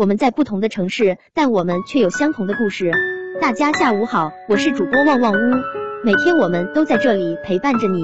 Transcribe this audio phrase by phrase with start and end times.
[0.00, 2.90] 我们在不同的城市，但我们却有相同的故事。
[3.38, 5.62] 大家下午好，我是主播旺旺屋，
[6.02, 8.02] 每天我们都在这里陪伴着你。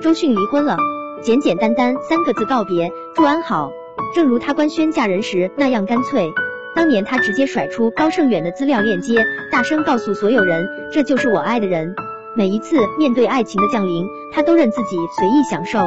[0.00, 0.78] 周迅离婚了，
[1.20, 3.70] 简简单单三个字告别，祝安好。
[4.14, 6.30] 正如她官宣嫁人时那样干脆，
[6.74, 9.22] 当年她直接甩出高胜远的资料链接，
[9.52, 11.94] 大声告诉所有人，这就是我爱的人。
[12.34, 15.80] 每一次面对爱情的降临，她都任自己随意享受。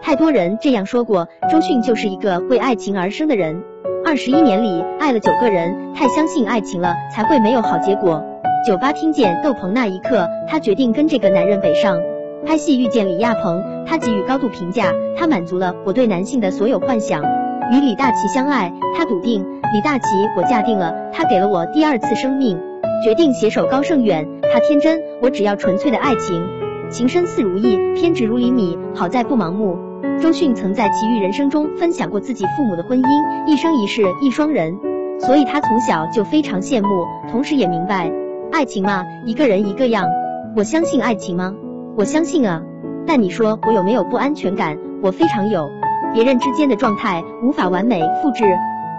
[0.00, 3.64] 太多人这样说过，周迅就是一个为爱情而生的人。
[4.10, 8.20] 二十一年里爱了九个人，太相信爱情了，才会没有好结果。
[8.66, 11.96] 酒吧听见窦鹏那一刻，他决定跟这个男人北上。
[12.44, 17.22] 拍戏遇见李亚鹏，他给予高度评价，他满足了我对男性的所有幻想。
[17.70, 22.58] 与李大齐相爱，他笃定李大齐我嫁定了，他给了我第二次生命。
[23.04, 26.59] 决定携手高胜远，他天真，我只要纯粹的爱情。
[26.90, 29.78] 情深似如意，偏执如厘米，好在不盲目。
[30.20, 34.76] 周迅曾在奇遇人生中分享过自己父母的婚姻，一生一世一双人，
[35.20, 38.10] 所以他从小就非常羡慕，同时也明白，
[38.50, 40.08] 爱情嘛，一个人一个样。
[40.56, 41.54] 我相信爱情吗？
[41.96, 42.60] 我相信啊。
[43.06, 44.76] 但你说我有没有不安全感？
[45.00, 45.70] 我非常有。
[46.12, 48.44] 别人之间的状态无法完美复制，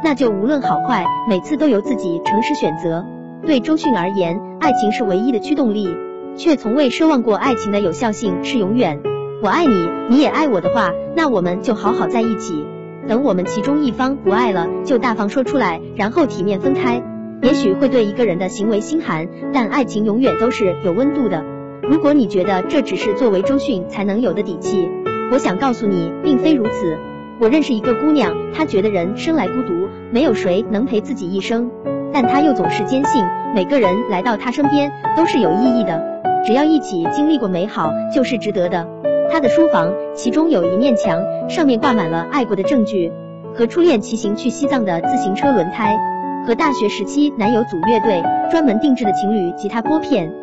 [0.01, 3.05] 那就无论好坏，每次都由自己诚实选择。
[3.45, 5.89] 对周迅而言，爱情是唯一的驱动力。
[6.35, 9.01] 却从未奢望过爱情的有效性是永远。
[9.43, 12.65] 我爱你，你也爱我的话，那我们就好好在一起。
[13.07, 17.01] 等我们其中一方不爱了，就大方说出来，然后体面分开。
[17.41, 21.43] 也许会对一个人的行为心寒，但爱情永远都是有温度的。
[21.81, 24.87] 如果你觉得这只是作为周迅才能有的底气，
[25.31, 26.97] 我想告诉你，并非如此。
[27.39, 31.71] 我认识一个姑娘，她觉得人生来孤独，没有谁能陪自己一生，
[32.13, 33.23] 但她又总是坚信，
[33.55, 36.20] 每个人来到她身边都是有意义的。
[36.45, 38.87] 只要一起经历过美好，就是值得的。
[39.31, 43.11] 他的书房，其中有一面墙，上面挂满了爱过的证据，
[43.53, 45.97] 和初恋骑行去西藏的自行车轮胎，
[46.45, 50.33] 和大学时期男友组乐队专门定制的情侣吉他拨片，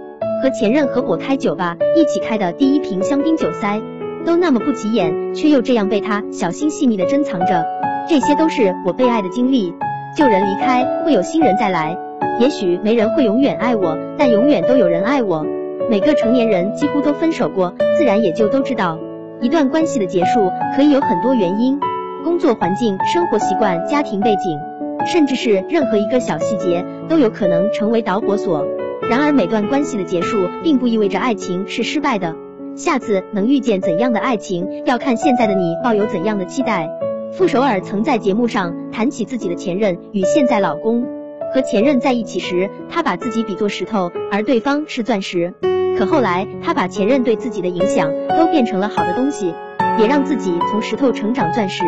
[0.43, 3.81] 和前任合伙开酒吧一起开的第一瓶香槟酒塞，
[4.25, 7.67] 都那么不起眼，却又这样被他小心细密的珍藏着。
[8.09, 9.75] 这些都是我被爱的经历。
[10.17, 11.95] 旧人离开，会有新人再来。
[12.41, 15.45] 也许没人会永远爱我，但永远都有人爱我。
[15.89, 18.99] 每个成年人几乎都分手过，自然也就都知道，
[19.41, 21.81] 一段关系的结束可以有很多原因，
[22.23, 24.59] 工作环境、生活习惯、家庭背景，
[25.07, 28.67] 甚至是任何一个小细节都有可能成为导火索。
[29.09, 32.37] 然而，每段关系的结束并不意味着爱情是失败的。
[32.77, 36.87] 下次能遇见怎样的爱情，要看现在的你抱有怎样的期待。
[37.33, 41.07] 傅首尔曾在节目上谈起自己的前任与现在老公，
[41.55, 45.55] 和前任在一起时，他把自己比作石头，而对方是钻石。
[45.99, 49.55] 可后来，他把前任对自己的影响都变成了好的东西，
[49.99, 51.85] 也让自己从石头成长钻石，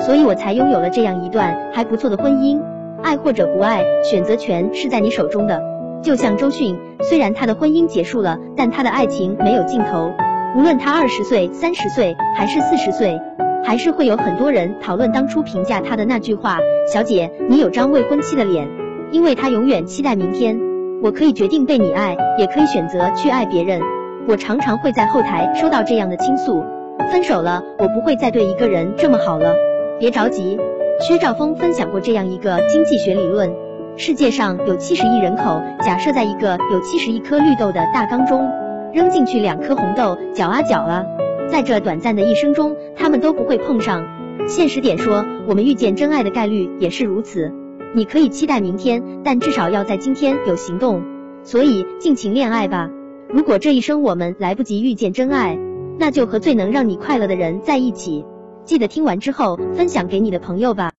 [0.00, 2.60] 所以我才拥有了这样一段还不错的婚姻。
[3.02, 5.62] 爱或者不爱，选择权是在你手中的。
[6.02, 10.12] 就像周迅，虽然她的婚姻结束了，但她的爱情没有尽头。
[10.56, 13.20] 无论她二十岁、三十岁还是四十岁，
[13.64, 16.58] 还是会有很多人讨论当初评价她的那句话
[16.92, 18.68] ：“小姐，你有张未婚妻的脸。”
[19.16, 20.60] 因为他永远期待明天。
[21.02, 23.80] 我可以决定被你爱，也可以选择去爱别人。
[24.28, 26.62] 我常常会在后台收到这样的倾诉：
[27.10, 29.54] 分手了，我不会再对一个人这么好了。
[29.98, 30.58] 别着急。
[31.00, 33.54] 薛兆丰分享过这样一个经济学理论：
[33.96, 38.46] 世界上有七十亿人口，假设在一个有七十亿颗绿豆的大缸中，
[38.92, 41.02] 扔进去两颗红豆，搅啊搅啊，
[41.50, 44.04] 在这短暂的一生中，他们都不会碰上。
[44.46, 47.50] 现实点说，我们遇见真爱的概率也是如此。
[47.96, 51.02] 你可以期待明天，但至少要在今天有行动。
[51.42, 52.90] 所以尽情恋爱吧。
[53.30, 55.58] 如果这一生我们来不及遇见真爱，
[55.98, 58.26] 那就和最能让你快乐的人在一起。
[58.66, 60.92] 记得听完之后分享给你的朋友吧。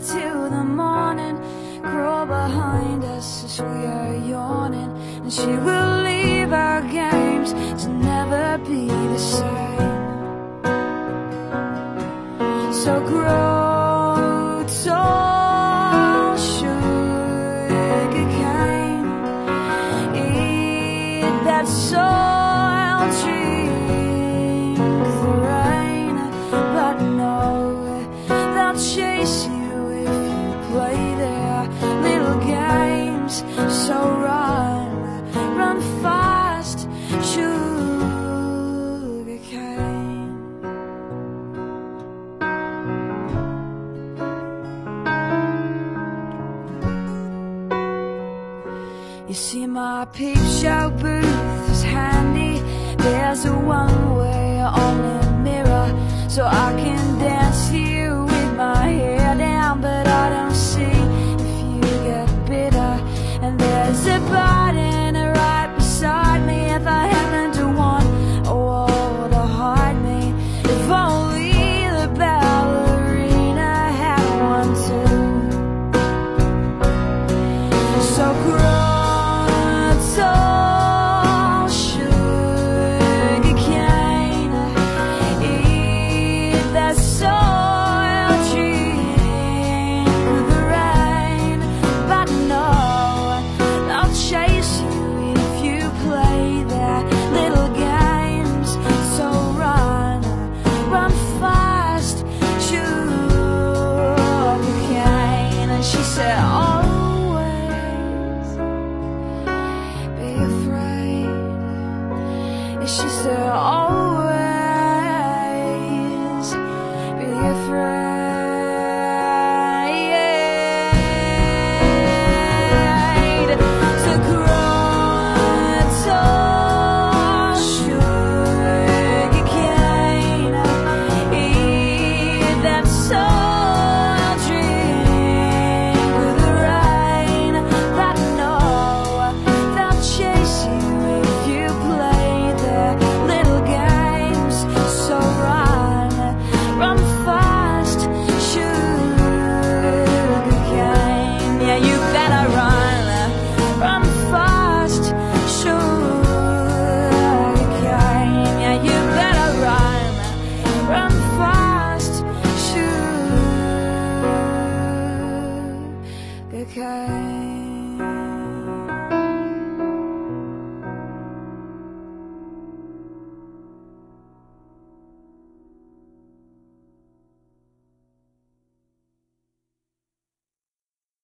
[0.00, 1.36] Till the morning.
[1.82, 4.92] Crawl behind us as we are yawning.
[5.22, 7.52] And she will leave our games
[7.82, 9.78] to never be the same.
[12.72, 13.57] So grow
[33.28, 34.88] So run,
[35.54, 36.88] run fast,
[37.22, 37.48] sugar
[39.50, 40.32] cane.
[49.28, 52.62] You see, my peep show booth is handy.
[52.96, 55.94] There's a one way only mirror,
[56.30, 57.07] so I can.